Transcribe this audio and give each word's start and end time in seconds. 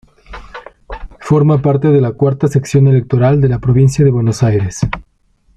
Forma 1.19 1.61
parte 1.61 1.89
de 1.89 2.01
la 2.01 2.13
Cuarta 2.13 2.47
Sección 2.47 2.87
Electoral 2.87 3.39
de 3.39 3.49
la 3.49 3.59
Provincia 3.59 4.03
de 4.03 4.09
Buenos 4.09 4.41
Aires. 4.41 4.79